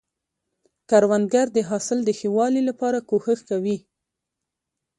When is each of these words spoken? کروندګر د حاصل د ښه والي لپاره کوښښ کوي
کروندګر 0.89 1.47
د 1.53 1.57
حاصل 1.69 1.99
د 2.03 2.09
ښه 2.19 2.29
والي 2.35 2.61
لپاره 2.69 2.99
کوښښ 3.09 3.39
کوي 3.49 3.77